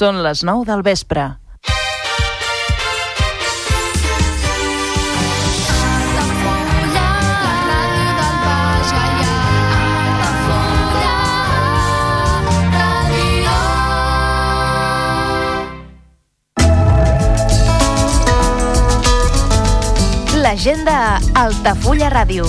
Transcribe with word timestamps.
Són 0.00 0.22
les 0.24 0.40
9 0.48 0.64
del 0.64 0.80
vespre. 0.80 1.26
L'agenda 20.40 20.96
Altafulla 21.44 22.08
Ràdio. 22.16 22.48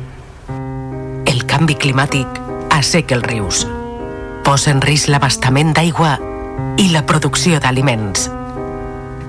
Canvi 1.51 1.75
climàtic 1.75 2.37
asseca 2.71 3.17
els 3.17 3.25
rius, 3.27 3.65
posa 4.45 4.71
en 4.71 4.79
risc 4.79 5.09
l'abastament 5.11 5.73
d'aigua 5.75 6.13
i 6.79 6.85
la 6.93 7.01
producció 7.03 7.59
d'aliments. 7.59 8.29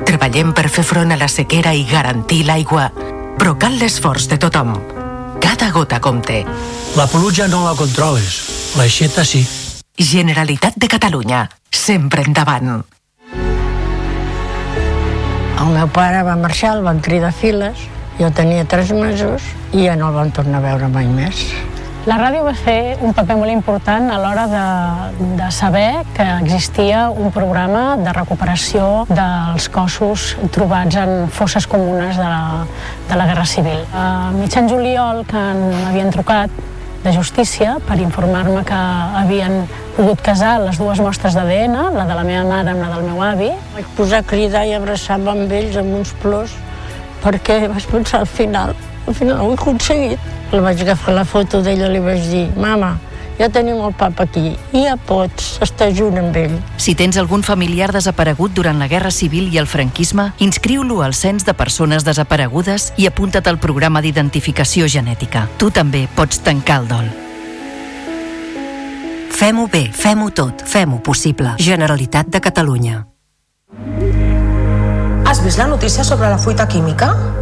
Treballem 0.06 0.52
per 0.54 0.68
fer 0.70 0.84
front 0.86 1.10
a 1.10 1.18
la 1.18 1.26
sequera 1.26 1.72
i 1.74 1.82
garantir 1.88 2.44
l'aigua, 2.46 2.92
però 3.40 3.56
cal 3.58 3.74
l'esforç 3.80 4.28
de 4.30 4.38
tothom. 4.38 4.76
Cada 5.42 5.72
gota 5.74 5.98
compte. 5.98 6.44
La 6.94 7.08
pluja 7.10 7.48
no 7.50 7.64
la 7.66 7.74
controles, 7.74 8.38
l'aixeta 8.78 9.26
sí. 9.26 9.42
Generalitat 9.98 10.78
de 10.78 10.86
Catalunya, 10.94 11.48
sempre 11.74 12.22
endavant. 12.22 12.84
El 15.58 15.74
meu 15.74 15.90
pare 15.90 16.22
va 16.22 16.38
marxar, 16.38 16.76
el 16.78 16.86
van 16.86 17.02
cridar 17.02 17.34
files, 17.34 17.82
jo 18.22 18.30
tenia 18.30 18.62
tres 18.62 18.94
mesos 18.94 19.42
i 19.74 19.88
ja 19.88 19.98
no 19.98 20.14
el 20.14 20.18
van 20.22 20.30
tornar 20.30 20.62
a 20.62 20.66
veure 20.70 20.86
mai 20.86 21.10
més. 21.10 21.46
La 22.02 22.16
ràdio 22.18 22.40
va 22.42 22.52
fer 22.58 22.96
un 23.06 23.12
paper 23.14 23.36
molt 23.38 23.52
important 23.52 24.08
a 24.10 24.16
l'hora 24.18 24.48
de, 24.50 24.62
de 25.38 25.50
saber 25.54 26.00
que 26.16 26.24
existia 26.40 27.04
un 27.14 27.30
programa 27.30 27.94
de 28.00 28.10
recuperació 28.16 29.04
dels 29.06 29.68
cossos 29.70 30.32
trobats 30.50 30.98
en 30.98 31.30
fosses 31.30 31.68
comunes 31.70 32.18
de 32.18 32.26
la, 32.26 32.66
de 33.06 33.20
la 33.20 33.28
Guerra 33.30 33.46
Civil. 33.46 33.86
A 33.94 34.32
mitjan 34.34 34.66
juliol, 34.66 35.22
que 35.30 35.44
m'havien 35.62 36.10
trucat 36.10 36.50
de 37.06 37.14
justícia 37.14 37.78
per 37.86 38.00
informar-me 38.02 38.66
que 38.66 38.82
havien 39.22 39.60
pogut 39.94 40.26
casar 40.26 40.56
les 40.66 40.82
dues 40.82 40.98
mostres 41.06 41.38
d'ADN, 41.38 41.78
la 41.94 42.10
de 42.10 42.18
la 42.18 42.26
meva 42.26 42.42
mare 42.50 42.74
amb 42.74 42.82
la 42.82 42.96
del 42.96 43.06
meu 43.12 43.22
avi. 43.22 43.54
Vaig 43.76 43.94
posar 43.94 44.24
a 44.24 44.30
cridar 44.34 44.66
i 44.66 44.74
abraçar-me 44.74 45.36
amb 45.38 45.54
ells 45.54 45.78
amb 45.78 46.00
uns 46.02 46.16
plors 46.18 46.58
perquè 47.22 47.68
vaig 47.70 47.86
pensar 47.94 48.24
al 48.24 48.32
final, 48.40 48.74
al 49.06 49.14
final 49.14 49.40
ho 49.40 49.50
he 49.50 49.54
aconseguit. 49.54 50.18
La 50.52 50.60
vaig 50.60 50.82
agafar 50.84 51.14
la 51.16 51.24
foto 51.24 51.62
d'ella 51.64 51.88
i 51.88 51.94
li 51.94 52.02
vaig 52.04 52.28
dir, 52.28 52.44
mama, 52.60 52.98
ja 53.38 53.48
tenim 53.48 53.80
el 53.82 53.94
papa 53.96 54.26
aquí 54.28 54.52
i 54.72 54.84
ja 54.84 54.96
pots 55.08 55.56
estar 55.64 55.90
junt 55.96 56.18
amb 56.20 56.36
ell. 56.36 56.54
Si 56.76 56.94
tens 56.98 57.18
algun 57.20 57.42
familiar 57.42 57.90
desaparegut 57.94 58.54
durant 58.54 58.78
la 58.78 58.88
Guerra 58.90 59.10
Civil 59.10 59.48
i 59.52 59.58
el 59.58 59.66
franquisme, 59.66 60.30
inscriu-lo 60.38 61.00
al 61.02 61.14
Cens 61.14 61.46
de 61.48 61.54
Persones 61.54 62.04
Desaparegudes 62.04 62.92
i 62.96 63.08
apunta't 63.08 63.48
al 63.48 63.58
programa 63.58 64.02
d'identificació 64.04 64.88
genètica. 64.88 65.48
Tu 65.58 65.70
també 65.70 66.06
pots 66.14 66.42
tancar 66.44 66.82
el 66.82 66.88
dol. 66.92 67.12
Fem-ho 69.32 69.66
bé, 69.66 69.88
fem-ho 69.90 70.28
tot, 70.30 70.62
fem-ho 70.68 71.00
possible. 71.02 71.56
Generalitat 71.58 72.28
de 72.30 72.40
Catalunya. 72.40 73.06
Has 75.26 75.40
vist 75.42 75.58
la 75.58 75.66
notícia 75.66 76.04
sobre 76.04 76.28
la 76.28 76.38
fuita 76.38 76.68
química? 76.68 77.41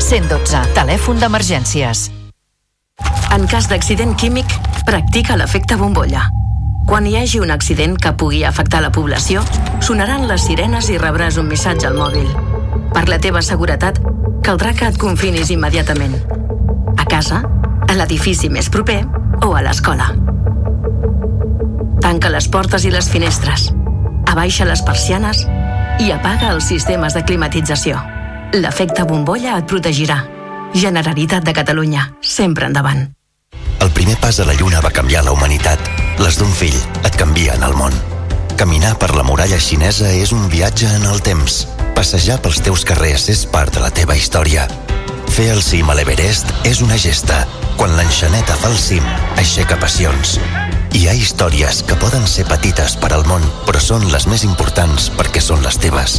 112. 0.00 0.72
Telèfon 0.74 1.20
d'emergències. 1.20 2.08
En 3.30 3.46
cas 3.46 3.68
d'accident 3.70 4.16
químic, 4.18 4.46
practica 4.88 5.36
l'efecte 5.36 5.76
bombolla. 5.78 6.24
Quan 6.88 7.06
hi 7.06 7.14
hagi 7.20 7.38
un 7.38 7.52
accident 7.54 7.94
que 8.00 8.12
pugui 8.18 8.42
afectar 8.44 8.80
la 8.82 8.90
població, 8.90 9.44
sonaran 9.84 10.26
les 10.26 10.48
sirenes 10.48 10.88
i 10.90 10.98
rebràs 10.98 11.38
un 11.38 11.46
missatge 11.46 11.86
al 11.86 11.98
mòbil. 12.00 12.26
Per 12.90 13.04
la 13.08 13.20
teva 13.22 13.42
seguretat, 13.46 14.00
caldrà 14.42 14.72
que 14.74 14.88
et 14.90 14.98
confinis 14.98 15.52
immediatament. 15.54 16.16
A 16.96 17.04
casa, 17.04 17.44
a 17.86 17.94
l'edifici 17.94 18.50
més 18.50 18.70
proper 18.72 19.04
o 19.46 19.54
a 19.54 19.62
l'escola. 19.62 20.10
Tanca 22.00 22.32
les 22.32 22.48
portes 22.48 22.88
i 22.88 22.90
les 22.90 23.10
finestres. 23.12 23.68
Abaixa 24.26 24.66
les 24.66 24.82
persianes 24.82 25.44
i 26.00 26.10
apaga 26.10 26.54
els 26.56 26.66
sistemes 26.72 27.14
de 27.14 27.22
climatització. 27.22 28.00
L'efecte 28.52 29.04
bombolla 29.06 29.60
et 29.60 29.66
protegirà. 29.70 30.16
Generalitat 30.74 31.44
de 31.46 31.52
Catalunya. 31.54 32.16
Sempre 32.20 32.66
endavant. 32.66 33.12
El 33.78 33.90
primer 33.94 34.16
pas 34.18 34.40
a 34.40 34.46
la 34.48 34.56
Lluna 34.58 34.80
va 34.82 34.90
canviar 34.90 35.22
la 35.22 35.30
humanitat. 35.30 35.78
Les 36.18 36.38
d'un 36.38 36.50
fill 36.50 36.74
et 37.06 37.14
canvien 37.14 37.62
el 37.62 37.76
món. 37.78 37.94
Caminar 38.58 38.96
per 38.98 39.12
la 39.14 39.22
muralla 39.22 39.60
xinesa 39.62 40.10
és 40.10 40.34
un 40.34 40.48
viatge 40.50 40.90
en 40.96 41.06
el 41.06 41.22
temps. 41.22 41.62
Passejar 41.94 42.40
pels 42.42 42.58
teus 42.66 42.82
carrers 42.84 43.28
és 43.30 43.46
part 43.46 43.70
de 43.72 43.84
la 43.84 43.92
teva 43.94 44.18
història. 44.18 44.66
Fer 45.30 45.52
el 45.54 45.62
cim 45.62 45.86
a 45.86 45.94
l'Everest 45.94 46.50
és 46.66 46.82
una 46.82 46.98
gesta. 46.98 47.44
Quan 47.78 47.94
l'enxaneta 47.94 48.58
fa 48.58 48.74
el 48.74 48.78
cim, 48.82 49.06
aixeca 49.38 49.78
passions. 49.78 50.40
Hi 50.90 51.06
ha 51.06 51.14
històries 51.14 51.84
que 51.86 52.02
poden 52.02 52.26
ser 52.26 52.50
petites 52.50 52.98
per 52.98 53.14
al 53.14 53.22
món, 53.30 53.46
però 53.62 53.78
són 53.78 54.10
les 54.10 54.26
més 54.26 54.42
importants 54.42 55.06
perquè 55.14 55.38
són 55.38 55.62
les 55.62 55.78
teves 55.78 56.18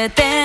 I 0.00 0.39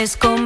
es 0.00 0.16
como 0.16 0.39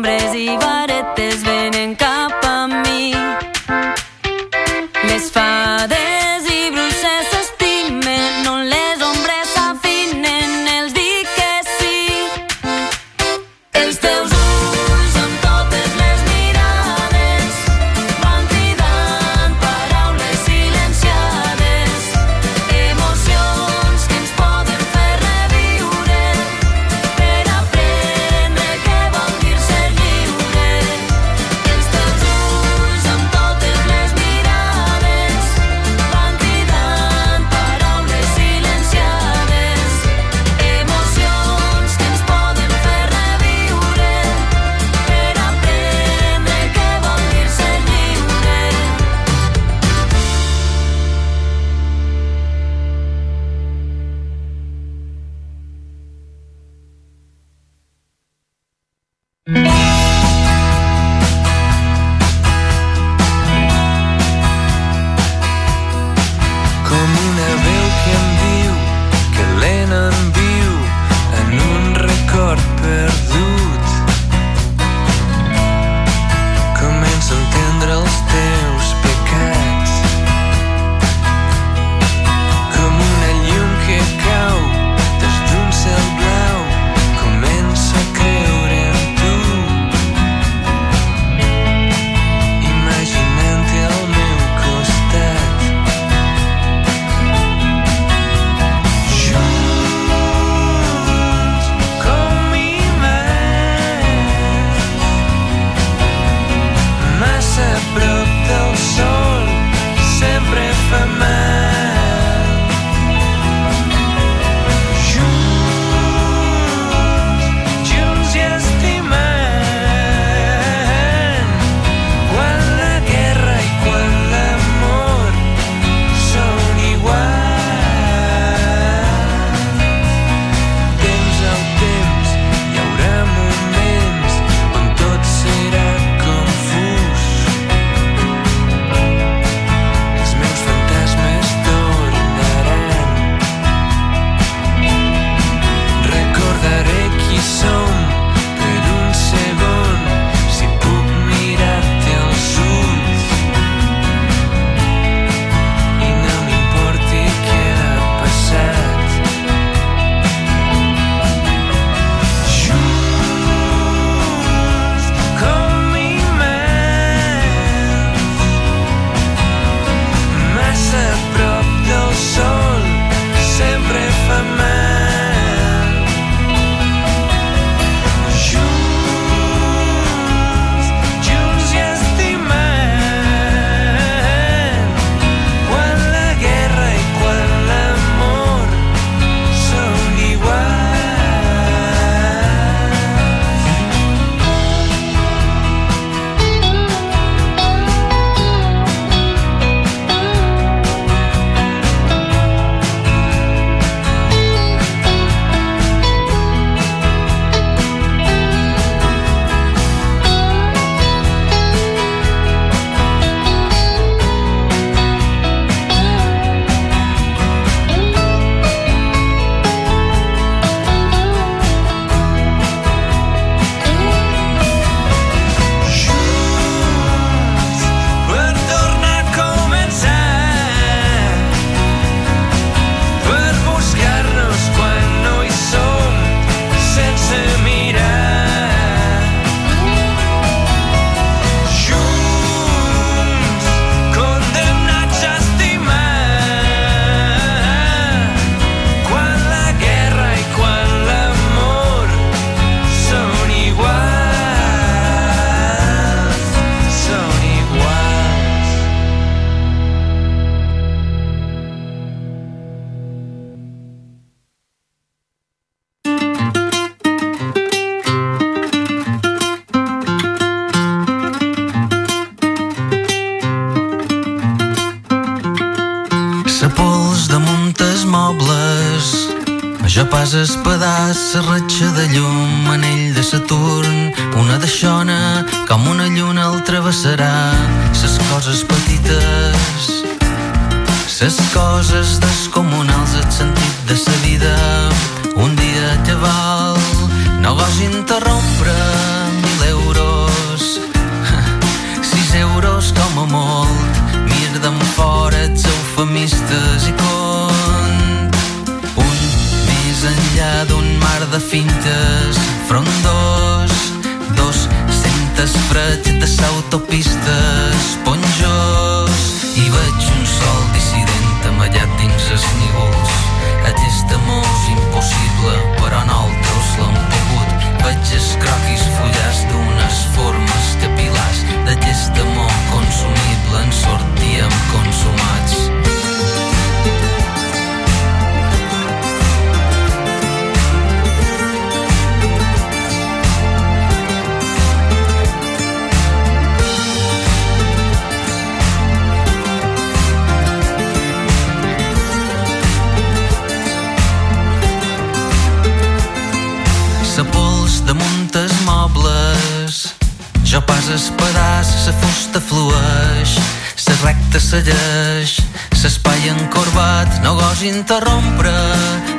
pots 367.55 367.63
interrompre 367.63 368.51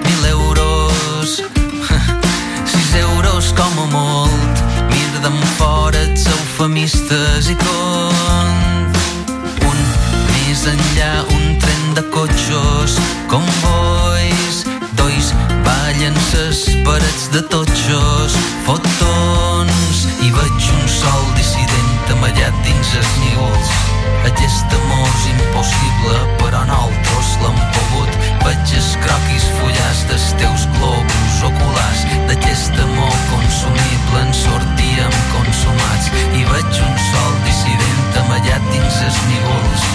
mil 0.03 0.25
euros, 0.25 1.43
sis 2.65 2.95
euros 2.95 3.53
com 3.55 3.83
a 3.83 3.85
molt, 3.91 4.63
mira 4.89 5.19
d'en 5.23 5.37
fora 5.57 5.97
els 6.03 6.25
eufemistes 6.27 7.47
i 7.49 7.55
cont. 7.55 8.97
Un 9.69 9.79
més 10.27 10.65
enllà, 10.67 11.13
un 11.37 11.45
tren 11.63 11.85
de 11.95 12.03
cotxos, 12.11 12.97
convois, 13.31 14.65
dois, 14.99 15.31
ballen 15.63 16.19
ses 16.31 16.65
parets 16.83 17.29
de 17.31 17.43
totxos, 17.55 18.35
fotons, 18.67 20.03
i 20.19 20.33
veig 20.35 20.69
un 20.75 20.85
sol 20.91 21.23
dissident 21.39 22.11
amallat 22.17 22.59
dins 22.67 22.97
els 22.99 23.15
nius. 23.23 23.71
Aquest 24.27 24.77
amor 24.81 25.07
és 25.07 25.31
impossible, 25.37 26.19
però 26.43 26.67
nosaltres 26.67 27.33
l'amor 27.45 27.74
imatges, 28.65 28.97
croquis, 28.97 29.43
fullars 29.59 30.05
dels 30.09 30.33
teus 30.39 30.67
globus 30.77 31.43
oculars. 31.43 32.05
De 32.27 32.81
amor 32.81 33.15
consumible 33.29 34.21
en 34.21 34.33
sortíem 34.33 35.13
consumats. 35.33 36.09
I 36.33 36.43
veig 36.49 36.65
un 36.65 36.97
sol 37.11 37.33
dissident 37.45 38.17
amallat 38.23 38.63
dins 38.71 39.01
els 39.05 39.19
nivells 39.29 39.85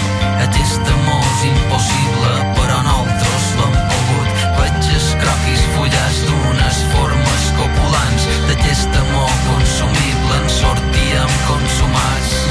aquest 0.41 0.87
amor 0.87 1.25
és 1.25 1.43
impossible 1.51 2.31
però 2.55 2.79
nosaltres 2.87 3.49
l'hem 3.59 3.75
pogut. 3.91 4.47
Veig 4.61 4.89
els 4.95 5.09
croquis, 5.19 5.67
fullars 5.75 6.23
d'unes 6.29 6.81
formes 6.95 7.51
copulants. 7.59 8.29
De 8.47 8.55
amor 9.03 9.35
consumible 9.49 10.39
en 10.39 10.49
sortíem 10.49 11.37
consumats. 11.49 12.50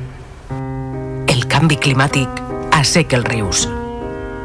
canvi 1.51 1.75
climàtic 1.75 2.39
asseca 2.71 3.17
els 3.19 3.27
rius. 3.27 3.65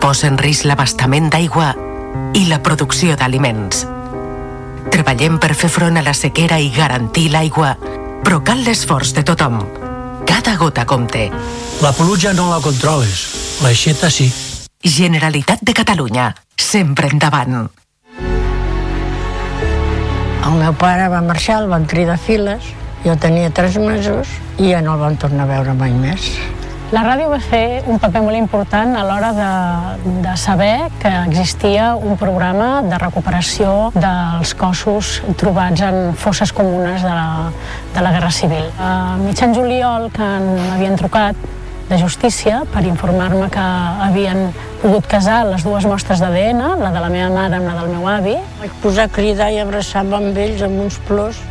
Posa 0.02 0.26
en 0.26 0.38
risc 0.40 0.66
l'abastament 0.66 1.30
d'aigua 1.30 1.70
i 2.34 2.46
la 2.50 2.58
producció 2.62 3.14
d'aliments. 3.18 3.84
Treballem 4.90 5.38
per 5.42 5.54
fer 5.54 5.70
front 5.70 5.98
a 5.98 6.02
la 6.02 6.14
sequera 6.14 6.58
i 6.58 6.72
garantir 6.74 7.28
l'aigua, 7.30 7.76
però 8.24 8.40
cal 8.42 8.64
l'esforç 8.66 9.14
de 9.14 9.22
tothom. 9.26 9.60
Cada 10.26 10.56
gota 10.58 10.84
compte. 10.84 11.28
La 11.82 11.92
pluja 11.94 12.32
no 12.34 12.48
la 12.50 12.60
controles, 12.64 13.22
la 13.62 13.70
xeta 13.70 14.10
sí. 14.10 14.26
Generalitat 14.82 15.62
de 15.62 15.74
Catalunya, 15.74 16.32
sempre 16.56 17.10
endavant. 17.12 17.68
El 20.46 20.58
meu 20.58 20.74
pare 20.78 21.08
va 21.10 21.22
marxar, 21.22 21.62
el 21.62 21.70
van 21.70 21.86
cridar 21.90 22.18
files, 22.18 22.70
jo 23.06 23.14
tenia 23.18 23.50
tres 23.54 23.78
mesos 23.78 24.30
i 24.58 24.70
ja 24.72 24.82
no 24.82 24.94
el 24.94 25.02
van 25.02 25.18
tornar 25.18 25.46
a 25.46 25.52
veure 25.56 25.74
mai 25.78 25.94
més. 25.94 26.30
La 26.94 27.00
ràdio 27.02 27.26
va 27.26 27.40
fer 27.42 27.82
un 27.90 27.96
paper 27.98 28.20
molt 28.22 28.38
important 28.38 28.92
a 28.94 29.00
l'hora 29.02 29.32
de, 29.34 29.46
de 30.22 30.34
saber 30.38 30.86
que 31.02 31.10
existia 31.24 31.88
un 31.98 32.14
programa 32.20 32.68
de 32.86 33.00
recuperació 33.02 33.72
dels 33.96 34.52
cossos 34.54 35.16
trobats 35.40 35.82
en 35.82 36.14
fosses 36.14 36.54
comunes 36.54 37.02
de 37.02 37.10
la, 37.10 37.50
de 37.90 38.06
la 38.06 38.14
Guerra 38.14 38.30
Civil. 38.30 38.70
A 38.78 39.16
mitjan 39.18 39.56
juliol, 39.58 40.12
que 40.14 40.30
m'havien 40.46 40.94
trucat 41.00 41.34
de 41.90 41.98
justícia 41.98 42.62
per 42.70 42.84
informar-me 42.86 43.50
que 43.50 43.66
havien 44.06 44.46
pogut 44.78 45.10
casar 45.10 45.42
les 45.50 45.66
dues 45.66 45.90
mostres 45.90 46.22
d'ADN, 46.22 46.62
la 46.86 46.94
de 46.94 47.02
la 47.02 47.10
meva 47.10 47.32
mare 47.34 47.58
amb 47.58 47.66
la 47.66 47.80
del 47.80 47.96
meu 47.96 48.06
avi. 48.14 48.38
Vaig 48.62 48.82
posar 48.84 49.10
a 49.10 49.16
cridar 49.18 49.50
i 49.50 49.58
abraçar-me 49.58 50.22
amb 50.22 50.38
ells 50.38 50.62
amb 50.62 50.86
uns 50.86 51.02
plors 51.10 51.42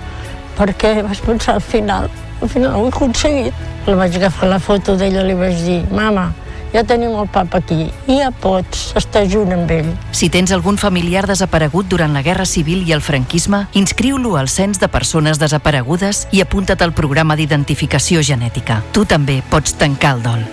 perquè 0.56 1.02
vaig 1.04 1.20
pensar 1.28 1.60
al 1.60 1.66
final, 1.76 2.08
al 2.42 2.50
final 2.50 2.76
ho 2.76 2.86
he 2.86 2.94
aconseguit. 2.94 3.54
La 3.86 3.96
vaig 4.00 4.16
agafar 4.18 4.50
la 4.50 4.60
foto 4.60 4.96
d'ella 4.98 5.22
i 5.22 5.28
li 5.30 5.38
vaig 5.38 5.62
dir, 5.62 5.84
mama, 5.94 6.32
ja 6.76 6.84
tenim 6.84 7.14
el 7.16 7.30
papa 7.32 7.62
aquí 7.62 7.86
i 8.12 8.18
ja 8.20 8.32
pots 8.44 8.90
estar 9.00 9.24
junt 9.32 9.54
amb 9.56 9.72
ell. 9.72 9.92
Si 10.12 10.30
tens 10.34 10.52
algun 10.52 10.78
familiar 10.82 11.24
desaparegut 11.30 11.88
durant 11.88 12.14
la 12.14 12.24
Guerra 12.26 12.46
Civil 12.50 12.84
i 12.88 12.92
el 12.96 13.04
franquisme, 13.06 13.66
inscriu-lo 13.74 14.36
al 14.36 14.50
Cens 14.52 14.82
de 14.82 14.90
Persones 14.92 15.40
Desaparegudes 15.40 16.26
i 16.36 16.44
apunta't 16.44 16.84
al 16.84 16.94
programa 16.94 17.38
d'identificació 17.40 18.24
genètica. 18.24 18.82
Tu 18.92 19.06
també 19.06 19.42
pots 19.50 19.78
tancar 19.80 20.18
el 20.18 20.24
dol. 20.26 20.46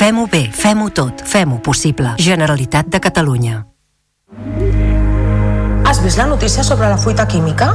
Fem-ho 0.00 0.24
bé, 0.32 0.46
fem-ho 0.48 0.88
tot, 0.96 1.20
fem-ho 1.28 1.60
possible. 1.60 2.14
Generalitat 2.16 2.88
de 2.88 3.00
Catalunya. 3.04 3.66
Has 5.84 6.00
vist 6.00 6.16
la 6.16 6.24
notícia 6.30 6.64
sobre 6.64 6.88
la 6.88 6.96
fuita 6.96 7.26
química? 7.28 7.74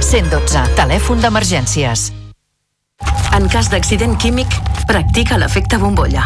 112. 0.00 0.74
Telèfon 0.76 1.20
d'emergències. 1.20 2.10
En 3.36 3.46
cas 3.48 3.68
d'accident 3.70 4.16
químic, 4.18 4.50
practica 4.88 5.38
l'efecte 5.38 5.78
bombolla. 5.78 6.24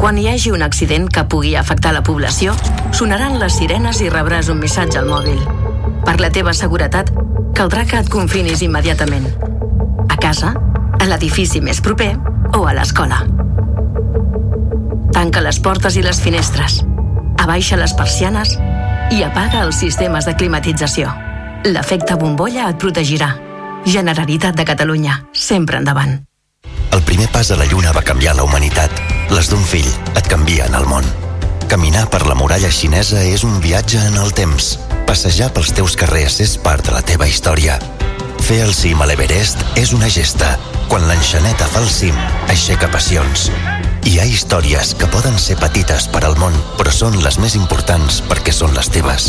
Quan 0.00 0.16
hi 0.16 0.28
hagi 0.30 0.50
un 0.54 0.62
accident 0.64 1.10
que 1.12 1.26
pugui 1.28 1.54
afectar 1.56 1.92
la 1.92 2.02
població, 2.02 2.54
sonaran 2.96 3.38
les 3.42 3.58
sirenes 3.58 4.00
i 4.00 4.08
rebràs 4.08 4.48
un 4.48 4.58
missatge 4.62 4.98
al 4.98 5.10
mòbil. 5.10 5.42
Per 6.06 6.16
la 6.22 6.30
teva 6.32 6.54
seguretat, 6.56 7.12
caldrà 7.52 7.84
que 7.84 8.00
et 8.00 8.08
confinis 8.08 8.62
immediatament. 8.64 9.28
A 10.08 10.16
casa, 10.16 10.54
a 10.96 11.08
l'edifici 11.10 11.60
més 11.60 11.82
proper 11.84 12.14
o 12.56 12.64
a 12.64 12.72
l'escola. 12.72 13.24
Tanca 15.12 15.44
les 15.44 15.60
portes 15.60 15.96
i 16.00 16.06
les 16.06 16.20
finestres. 16.24 16.80
Abaixa 17.40 17.76
les 17.76 17.92
persianes 17.92 18.56
i 19.12 19.24
apaga 19.26 19.66
els 19.66 19.76
sistemes 19.82 20.24
de 20.24 20.36
climatització. 20.38 21.12
L'efecte 21.64 22.16
bombolla 22.16 22.70
et 22.70 22.78
protegirà. 22.80 23.34
Generalitat 23.84 24.56
de 24.56 24.64
Catalunya. 24.64 25.26
Sempre 25.32 25.76
endavant. 25.76 26.22
El 26.90 27.02
primer 27.04 27.28
pas 27.28 27.50
a 27.52 27.58
la 27.60 27.66
Lluna 27.68 27.92
va 27.92 28.00
canviar 28.00 28.32
la 28.36 28.46
humanitat. 28.48 28.90
Les 29.28 29.50
d'un 29.52 29.60
fill 29.60 29.88
et 30.16 30.26
canvien 30.26 30.72
el 30.74 30.88
món. 30.88 31.04
Caminar 31.68 32.06
per 32.08 32.22
la 32.26 32.34
muralla 32.34 32.70
xinesa 32.72 33.20
és 33.28 33.44
un 33.44 33.60
viatge 33.60 34.00
en 34.08 34.16
el 34.16 34.32
temps. 34.32 34.78
Passejar 35.06 35.50
pels 35.52 35.74
teus 35.76 35.98
carrers 36.00 36.40
és 36.40 36.56
part 36.56 36.86
de 36.86 36.96
la 36.96 37.04
teva 37.04 37.28
història. 37.28 37.76
Fer 38.40 38.62
el 38.64 38.72
cim 38.72 39.04
a 39.04 39.10
l'Everest 39.10 39.60
és 39.76 39.92
una 39.92 40.08
gesta. 40.08 40.56
Quan 40.88 41.04
l'enxaneta 41.06 41.68
fa 41.68 41.84
el 41.84 41.92
cim, 41.92 42.16
aixeca 42.48 42.88
passions. 42.88 43.50
Hi 44.08 44.16
ha 44.18 44.24
històries 44.24 44.96
que 44.96 45.12
poden 45.12 45.36
ser 45.38 45.60
petites 45.60 46.08
per 46.08 46.24
al 46.24 46.40
món, 46.40 46.56
però 46.80 46.90
són 46.90 47.20
les 47.20 47.36
més 47.38 47.54
importants 47.54 48.24
perquè 48.32 48.56
són 48.56 48.72
les 48.74 48.88
teves. 48.88 49.28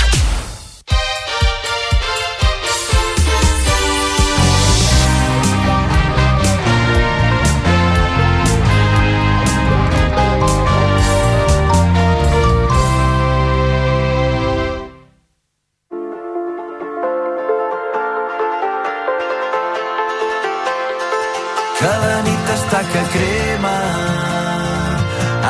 Està 22.71 22.87
que 22.87 23.01
crema 23.11 23.71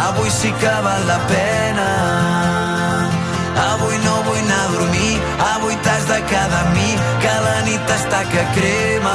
avui 0.07 0.29
sí 0.31 0.49
que 0.61 0.71
val 0.85 1.03
la 1.05 1.17
pena. 1.29 1.89
Avui 3.65 3.97
no 4.05 4.13
vull 4.25 4.39
anar 4.39 4.61
a 4.61 4.71
dormir 4.73 5.11
avui 5.49 5.75
t'has 5.85 6.07
de 6.09 6.17
quedar 6.31 6.61
amb 6.63 6.73
mi 6.79 6.89
que 7.21 7.35
la 7.45 7.53
nit 7.67 7.93
està 7.97 8.23
que 8.31 8.45
crema 8.57 9.13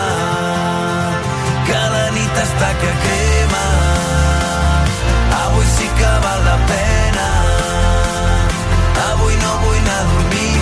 que 1.66 1.80
la 1.96 2.07
nit 2.18 2.38
està 2.44 2.70
que 2.84 2.92
crema. 3.02 3.64
Avui 5.42 5.66
sí 5.74 5.90
que 5.98 6.12
val 6.28 6.40
la 6.50 6.59
pena 6.70 7.28
avui 9.09 9.34
no 9.42 9.52
vull 9.64 9.82
anar 9.82 10.00
a 10.04 10.09
dormir 10.12 10.55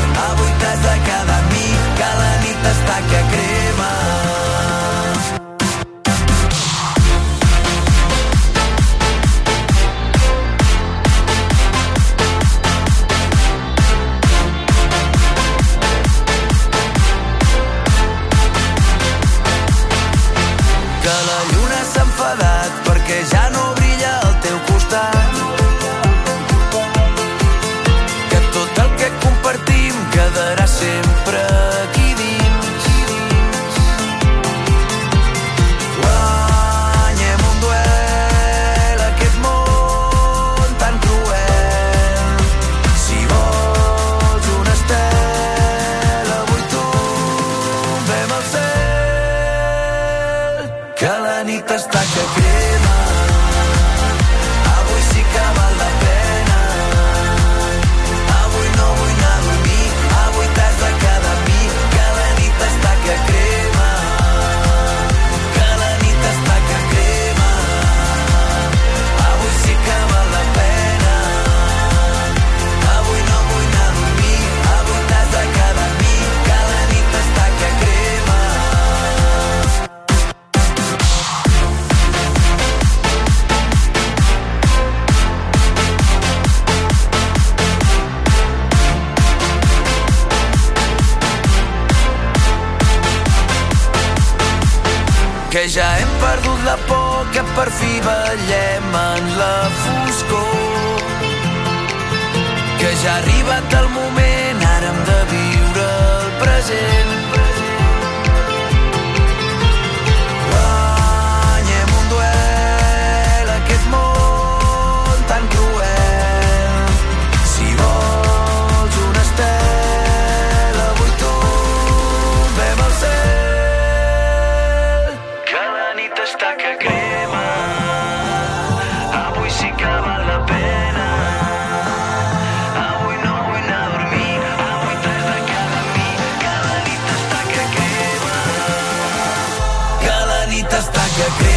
your 141.17 141.54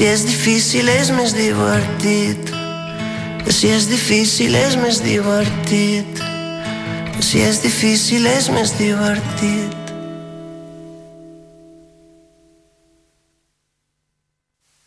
Si 0.00 0.06
és 0.08 0.22
difícil 0.24 0.88
és 0.88 1.10
més 1.12 1.34
divertit. 1.36 2.48
Si 3.52 3.68
és 3.68 3.84
difícil 3.84 4.54
és 4.56 4.72
més 4.80 5.02
divertit. 5.04 6.22
Si 7.20 7.42
és 7.44 7.60
difícil 7.60 8.24
és 8.24 8.48
més 8.48 8.72
divertit. 8.78 9.76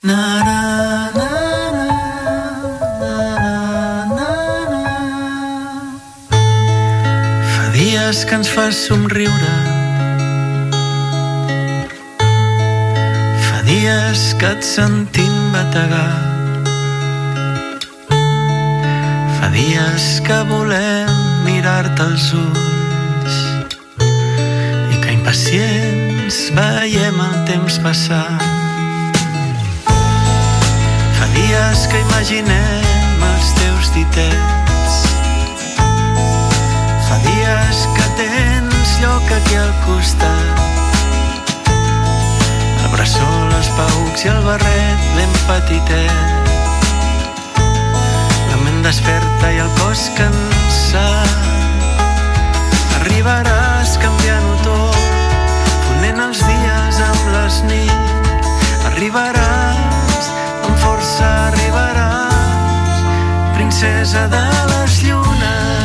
Na, 0.01 0.17
na. 0.47 0.57
Fa 7.53 7.69
que 8.25 8.41
ens 8.41 8.49
fa 8.49 8.71
somriure. 8.71 9.72
Dies 13.93 14.33
que 14.39 14.45
et 14.45 14.63
sentim 14.63 15.33
bategar. 15.53 16.13
Fa 19.37 19.49
dies 19.53 20.05
que 20.25 20.37
volem 20.49 21.11
mirar-te 21.45 22.01
als 22.01 22.31
ulls 22.33 23.37
i 24.93 24.97
que 25.03 25.13
impacients 25.13 26.39
veiem 26.57 27.21
el 27.27 27.37
temps 27.49 27.79
passar. 27.85 28.25
Fa 31.19 31.29
dies 31.37 31.87
que 31.91 32.03
imaginem 32.07 33.25
els 33.31 33.55
teus 33.61 33.93
ditets. 33.97 35.01
Fa 37.09 37.21
dies 37.29 37.87
que 37.97 38.11
tens 38.25 39.01
lloc 39.05 39.35
aquí 39.41 39.59
al 39.65 39.75
costat. 39.85 40.72
Bressol, 43.03 43.49
els 43.51 43.67
paucs 43.75 44.21
i 44.23 44.29
el 44.31 44.37
barret 44.45 45.01
ben 45.11 45.33
petitet. 45.43 46.47
La 48.47 48.59
ment 48.61 48.79
desperta 48.85 49.49
i 49.51 49.57
el 49.59 49.67
cos 49.81 50.05
cansat. 50.15 51.33
Arribaràs 53.01 53.97
canviant-ho 53.99 54.55
tot, 54.63 54.95
fonent 55.89 56.23
els 56.29 56.45
dies 56.47 56.95
amb 57.09 57.27
les 57.35 57.59
nits. 57.73 58.47
Arribaràs, 58.93 60.31
amb 60.63 60.75
força 60.85 61.27
arribaràs, 61.49 63.03
princesa 63.59 64.29
de 64.31 64.45
les 64.71 64.93
llunes, 65.09 65.82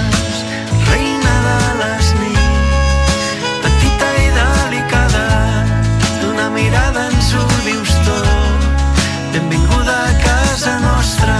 casa 10.58 10.80
nostra, 10.80 11.36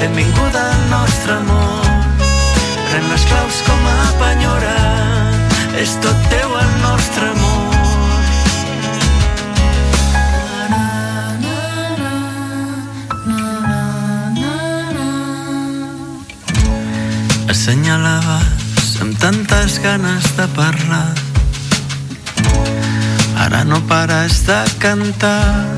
benvinguda 0.00 0.60
al 0.60 0.90
nostre 0.90 1.34
món. 1.48 2.18
Pren 2.90 3.06
les 3.08 3.24
claus 3.24 3.60
com 3.64 3.86
a 3.88 3.94
penyora, 4.20 4.74
és 5.80 5.94
tot 6.04 6.26
teu 6.28 6.52
el 6.60 6.74
nostre 6.82 7.30
amor. 7.32 7.72
Assenyalaves 17.48 18.92
amb 19.00 19.16
tantes 19.24 19.80
ganes 19.80 20.36
de 20.36 20.50
parlar. 20.52 21.08
Ara 23.48 23.64
no 23.64 23.80
pares 23.88 24.44
de 24.44 24.62
cantar. 24.84 25.77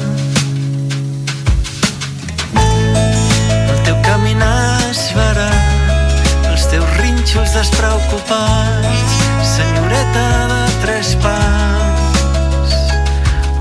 Teus 7.30 7.42
rínxols 7.42 7.52
despreocupats, 7.52 9.12
senyoreta 9.56 10.48
de 10.48 10.72
tres 10.82 11.14
pams. 11.22 12.72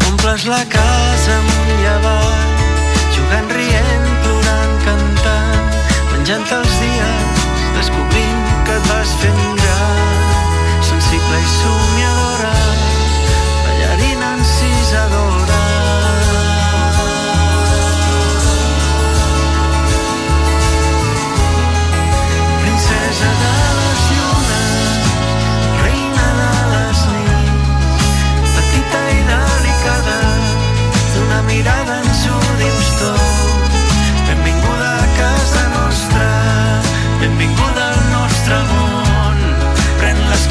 Omples 0.08 0.46
la 0.46 0.66
casa 0.66 1.36
amunt 1.38 1.70
i 1.82 1.86
avall, 1.86 2.58
jugant, 3.14 3.52
rient, 3.54 4.10
plorant, 4.24 4.76
cantant, 4.86 5.70
menjant 6.12 6.50
els 6.58 6.74
dies, 6.82 7.46
descobrint 7.78 8.44
que 8.66 8.74
et 8.74 8.90
vas 8.90 9.14
fent 9.22 9.46
gran, 9.62 10.34
sensible 10.82 11.38
i 11.38 11.48
somiadora, 11.60 12.69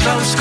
Pren 0.09 0.38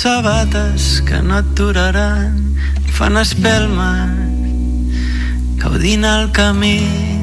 sabates 0.00 1.02
que 1.04 1.18
no 1.20 1.42
et 1.42 1.48
duraran 1.58 2.32
fan 2.96 3.20
espelmes 3.20 4.14
gaudint 5.60 6.06
el 6.08 6.30
camí 6.32 7.19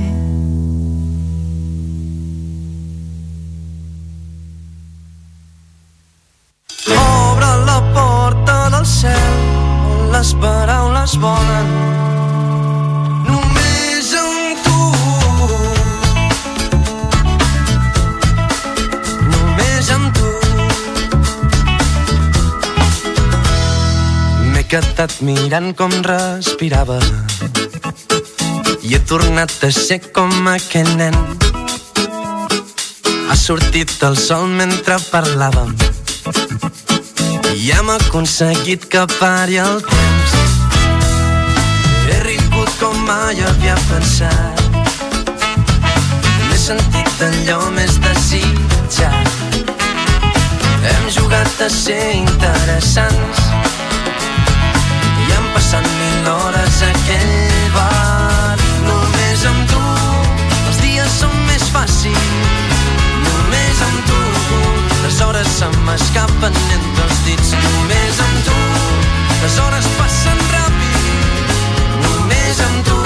Quedat 24.97 25.19
mirant 25.21 25.75
com 25.77 25.91
respirava 26.01 26.95
i 28.81 28.95
he 28.95 28.99
tornat 29.05 29.51
a 29.61 29.69
ser 29.69 29.99
com 30.15 30.31
aquell 30.49 30.89
nen. 30.97 31.13
Ha 33.29 33.35
sortit 33.37 33.93
el 34.07 34.17
sol 34.17 34.47
mentre 34.49 34.97
parlàvem 35.11 35.75
i 37.53 37.69
hem 37.75 37.93
aconseguit 37.93 38.89
que 38.89 39.05
pari 39.19 39.61
el 39.61 39.85
temps. 39.85 40.33
He 42.09 42.17
rigut 42.25 42.73
com 42.81 42.97
mai 43.05 43.37
havia 43.51 43.77
pensat. 43.93 44.65
M'he 46.47 46.57
sentit 46.65 47.25
allò 47.29 47.61
més 47.77 48.01
desitjat. 48.01 49.61
Hem 50.89 51.09
jugat 51.21 51.67
a 51.69 51.73
ser 51.83 52.01
interessants 52.17 53.45
passat 55.67 55.87
mil 55.99 56.27
hores 56.31 56.81
a 56.81 56.87
aquell 56.87 57.71
bar. 57.73 58.55
Només 58.85 59.41
amb 59.49 59.65
tu 59.67 59.81
els 60.69 60.77
dies 60.79 61.17
són 61.19 61.33
més 61.49 61.65
fàcils. 61.73 62.29
Només 63.25 63.81
amb 63.87 63.99
tu 64.07 64.21
les 65.01 65.19
hores 65.25 65.49
se 65.57 65.67
m'escapen 65.89 66.55
entre 66.77 67.09
els 67.09 67.19
dits. 67.27 67.51
Només 67.65 68.23
amb 68.29 68.39
tu 68.47 68.55
les 69.41 69.59
hores 69.65 69.91
passen 69.99 70.39
ràpid. 70.53 71.59
Només 72.07 72.63
amb 72.69 72.87
tu. 72.87 73.03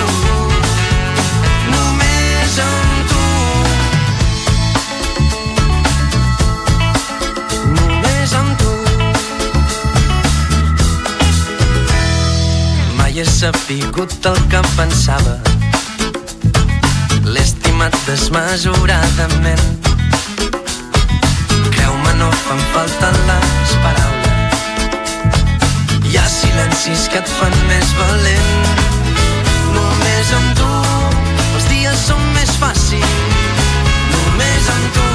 Només 1.73 2.61
amb 2.67 2.75
tu. 2.75 2.80
He 13.21 13.25
sapigut 13.25 14.25
el 14.25 14.37
que 14.49 14.59
pensava. 14.75 15.35
L'he 17.21 17.41
estimat 17.43 17.93
desmesuradament. 18.07 19.61
Creu-me, 21.75 22.13
no 22.17 22.31
fan 22.47 22.63
falta 22.71 23.11
les 23.27 23.75
paraules. 23.83 24.65
Hi 26.09 26.17
ha 26.17 26.25
silencis 26.33 27.05
que 27.13 27.21
et 27.21 27.29
fan 27.35 27.53
més 27.69 27.93
valent. 27.99 28.65
Només 29.77 30.33
amb 30.39 30.57
tu 30.63 30.73
els 31.51 31.69
dies 31.69 32.03
són 32.07 32.25
més 32.39 32.57
fàcils. 32.63 33.15
Només 34.17 34.73
amb 34.79 34.97
tu 34.97 35.07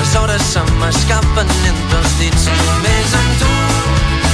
les 0.00 0.16
hores 0.22 0.48
se 0.54 0.64
m'escapen 0.80 1.54
entre 1.74 2.02
els 2.02 2.18
dits. 2.24 2.50
Només 2.64 3.16
amb 3.20 3.40
tu 3.44 3.54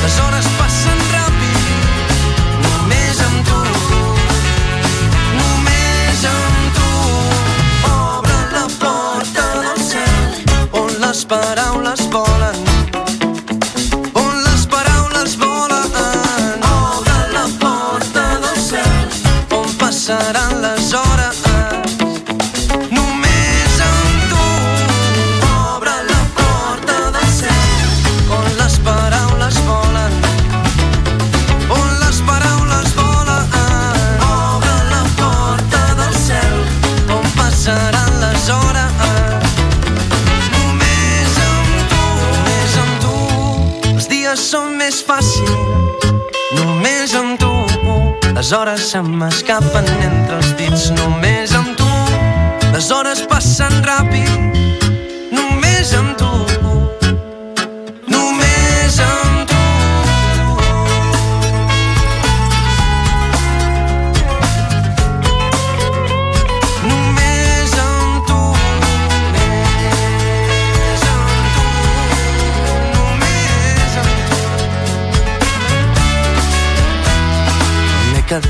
les 0.06 0.24
hores 0.28 0.56
passen 0.62 1.06
cada 1.10 1.23
les 11.14 11.24
paraules 11.26 12.08
volen. 12.10 12.73
Les 48.44 48.52
hores 48.52 48.82
se 48.90 49.00
m'escapen 49.00 49.86
entre 50.04 50.34
els 50.36 50.50
dits 50.58 50.82
només 50.98 51.54
amb 51.56 51.70
tu. 51.78 51.86
Les 52.74 52.90
hores 52.92 53.22
passen 53.30 53.78
ràpid 53.86 54.83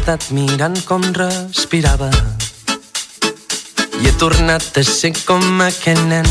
estat 0.05 0.25
mirant 0.37 0.75
com 0.85 1.01
respirava 1.17 2.11
i 4.03 4.05
he 4.05 4.13
tornat 4.21 4.77
a 4.77 4.83
ser 4.85 5.15
com 5.25 5.63
aquell 5.65 6.03
nen. 6.11 6.29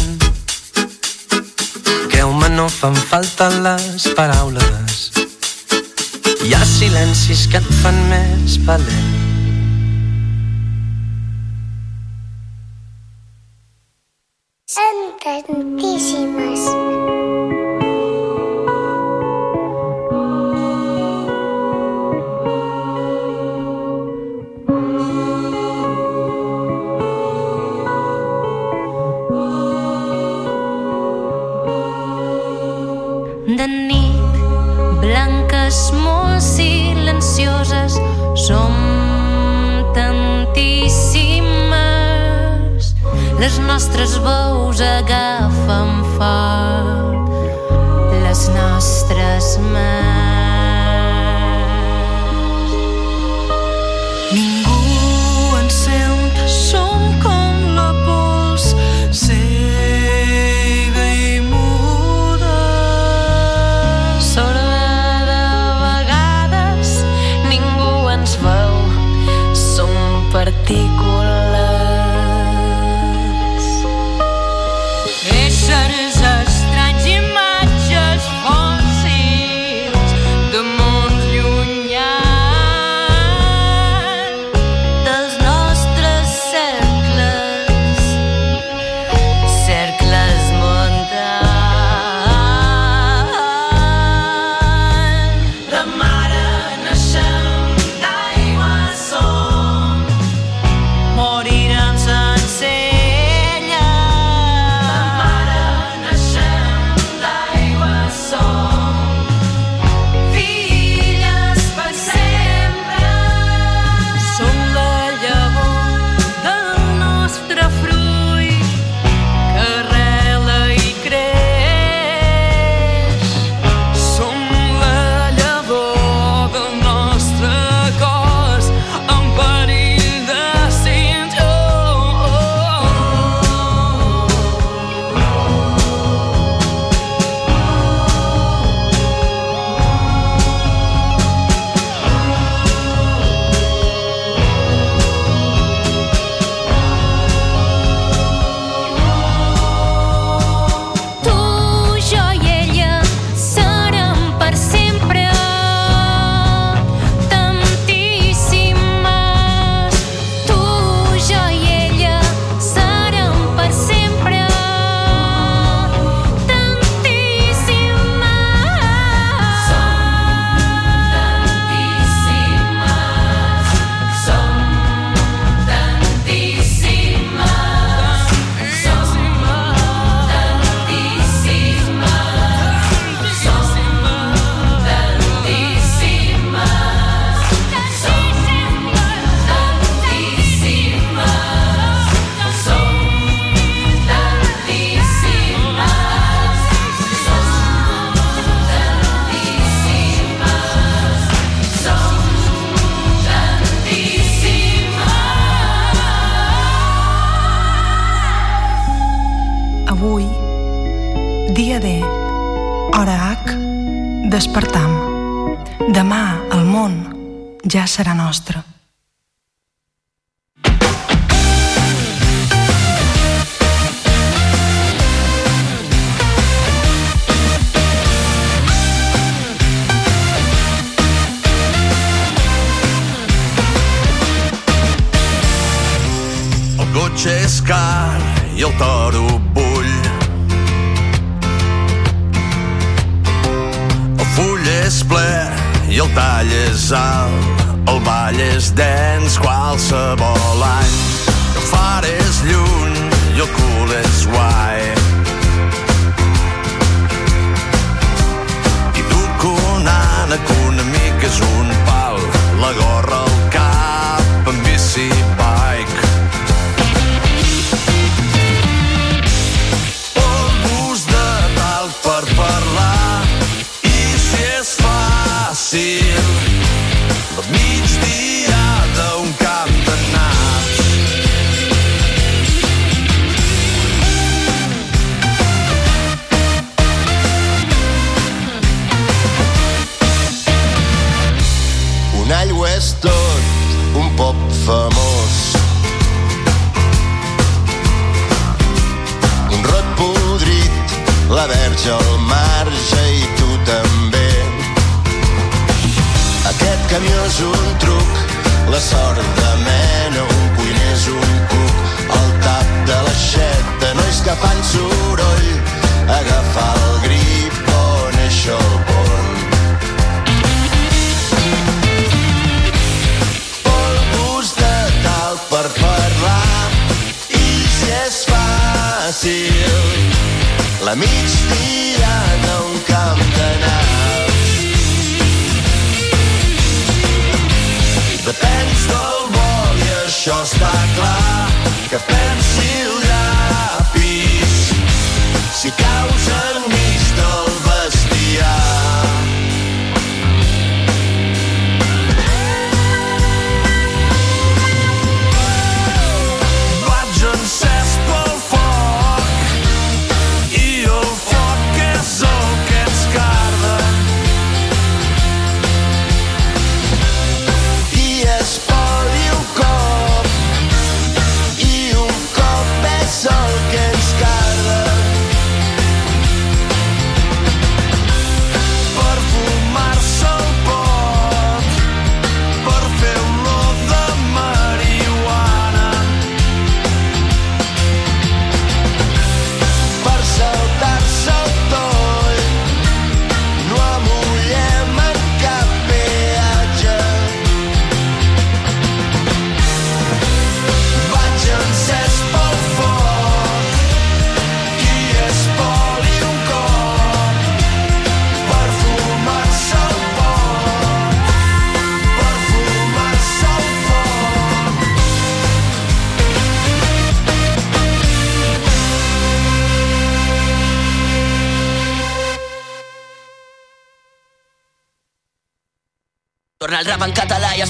Creu-me, 2.11 2.51
no 2.53 2.67
fan 2.69 2.93
falta 3.09 3.49
les 3.65 4.05
paraules. 4.13 5.09
Hi 6.45 6.53
ha 6.53 6.63
silencis 6.75 7.47
que 7.49 7.63
et 7.63 7.75
fan 7.81 7.97
més 8.13 8.61
valent. 8.69 9.22
les 43.43 43.59
nostres 43.59 44.13
veus 44.23 44.79
agafen 44.79 45.91
fort, 46.15 47.27
les 48.23 48.47
nostres 48.55 49.57
mans. 49.59 50.22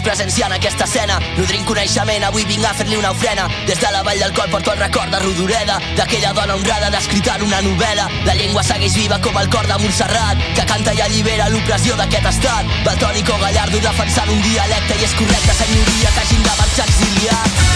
Català 0.04 0.24
i 0.24 0.28
es 0.28 0.34
presencia 0.34 0.46
en 0.46 0.54
aquesta 0.54 0.86
escena. 0.86 1.20
Nodrint 1.38 1.66
coneixement, 1.66 2.24
avui 2.24 2.46
vinc 2.46 2.66
a 2.66 2.74
fer-li 2.74 2.96
una 2.98 3.12
ofrena. 3.12 3.48
Des 3.68 3.80
de 3.80 3.92
la 3.92 4.04
vall 4.04 4.20
del 4.20 4.34
cor 4.34 4.50
porto 4.50 4.72
el 4.74 4.80
record 4.80 5.10
de 5.12 5.20
Rodoreda 5.20 5.80
D'aquella 5.98 6.34
dona 6.34 6.56
honrada 6.56 6.90
descrita 6.90 7.36
en 7.36 7.44
una 7.44 7.62
novel·la. 7.62 8.08
La 8.26 8.36
llengua 8.36 8.64
segueix 8.64 8.96
viva 8.96 9.20
com 9.20 9.38
el 9.38 9.50
cor 9.50 9.68
de 9.68 9.78
Montserrat 9.80 10.38
Que 10.56 10.66
canta 10.66 10.94
i 10.94 11.02
allibera 11.02 11.50
l'opressió 11.50 11.96
d'aquest 11.96 12.26
estat. 12.26 12.74
Baltònic 12.86 13.30
o 13.30 13.38
Gallardo 13.40 13.80
defensant 13.80 14.30
un 14.30 14.42
dialecte 14.42 15.00
I 15.00 15.08
és 15.08 15.16
correcte, 15.20 15.54
senyoria, 15.62 16.12
que 16.12 16.26
hagin 16.26 16.44
de 16.44 16.60
marxar 16.60 16.90
exiliats 16.90 17.73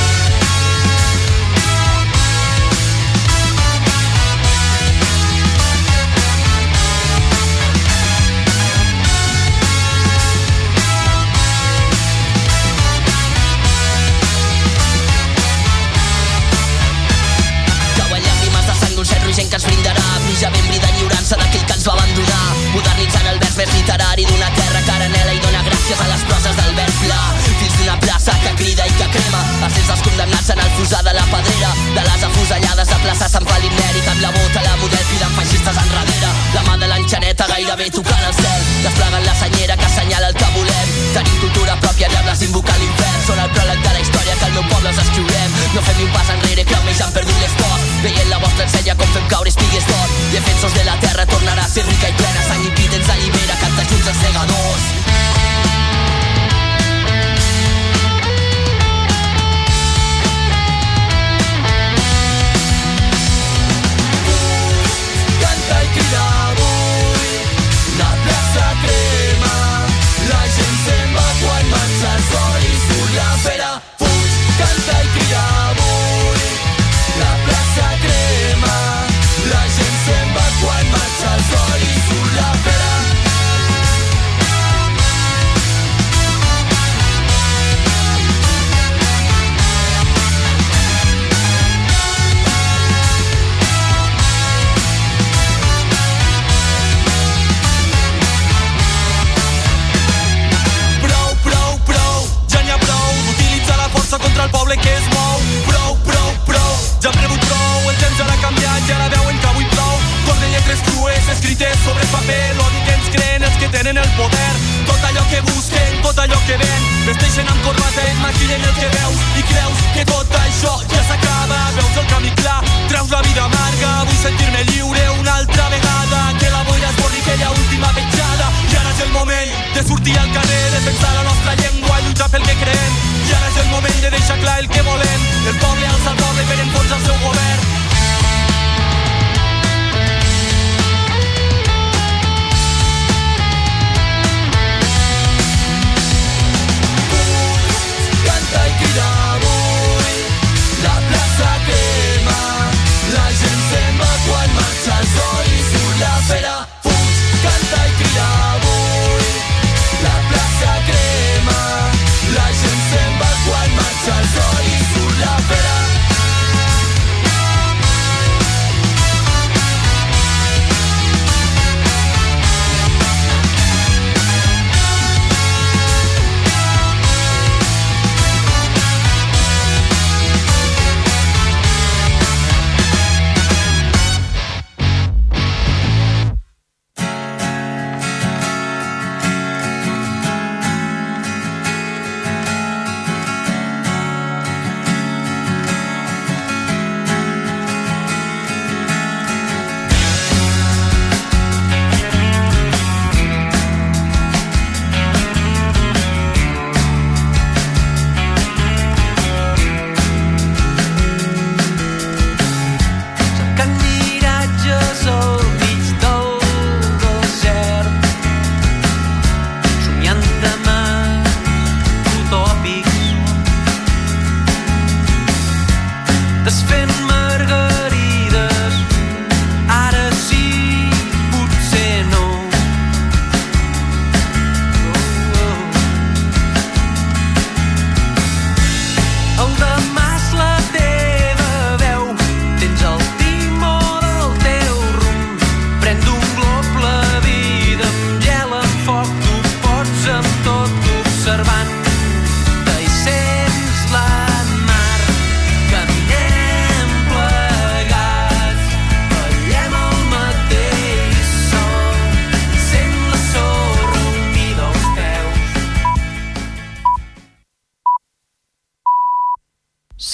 Pluja 20.37 20.53
ben 20.53 20.67
brida 20.69 20.87
enyorança 20.93 21.33
d'aquell 21.33 21.63
que 21.65 21.73
ens 21.73 21.85
va 21.87 21.93
abandonar. 21.97 22.49
Modernitzant 22.69 23.29
el 23.31 23.39
vers 23.41 23.55
més 23.57 23.71
literari 23.73 24.25
d'una 24.29 24.49
terra 24.53 24.81
que 24.85 24.97
i 25.33 25.39
dona 25.41 25.63
gràcies 25.65 26.03
a 26.03 26.07
les 26.11 26.25
proses 26.29 26.59
del 26.59 26.75
vers 26.77 26.99
pla. 27.01 27.17
Fills 27.47 27.77
d'una 27.79 27.95
plaça 28.03 28.35
que 28.43 28.51
crida 28.59 28.85
i 28.85 28.93
que 28.99 29.07
crema 29.15 29.41
Els 29.65 29.73
dents 29.73 29.89
dels 29.89 30.03
condemnats 30.05 30.51
en 30.53 30.61
el 30.61 30.69
fusar 30.77 31.01
de 31.09 31.15
la 31.17 31.25
pedrera. 31.31 31.71
De 31.95 32.03
les 32.05 32.27
afusellades 32.29 32.93
de 32.93 32.99
plaça 33.07 33.31
Sant 33.33 33.49
Ibèric 33.49 34.11
Amb 34.13 34.21
la 34.21 34.31
bota, 34.37 34.61
la 34.61 34.77
model, 34.77 35.03
cridant 35.09 35.35
feixistes 35.39 35.81
enrere 35.87 36.31
La 36.53 36.63
mà 36.69 36.77
de 36.77 36.91
l'enxaneta 36.93 37.49
gairebé 37.49 37.89
tocant 37.97 38.25
el 38.29 38.37
cel 38.37 38.61
Desplegant 38.85 39.25
la 39.25 39.35
senyera 39.41 39.75
que 39.75 39.89
assenyala 39.89 40.29
el 40.29 40.37
que 40.37 40.53
volem. 40.53 40.87
Tenim 41.17 41.37
cultura 41.47 41.81
pròpia, 41.81 42.13
diables 42.13 42.45
invocant 42.45 42.77
l'infern. 42.77 43.21
Són 43.25 43.41
el 43.41 43.49
pròleg 43.57 43.81
de 43.81 43.91
la 43.97 44.05
història 44.05 44.37
que 44.37 44.45
al 44.45 44.57
meu 44.59 44.69
poble 44.69 44.93
us 44.93 45.01
escriurem. 45.01 45.61
No 45.73 45.81
fem 45.81 45.97
ni 45.97 46.05
un 46.05 46.13
pas 46.13 46.35
enrere, 46.37 46.69
creu-me, 46.69 46.93
ja 46.93 47.09
hem 47.09 47.17
perdut 47.17 47.41
les 47.41 47.57
pors 47.57 47.86
Veient 48.03 48.29
la 48.29 48.37
vostra 48.37 48.63
ensenya 48.63 48.93
com 48.95 49.07
fem 49.09 49.23
caure 49.31 49.49
espigues 49.49 49.85
d'or 49.89 50.11
Defensors 50.31 50.61
de 50.61 50.66
la 50.66 50.66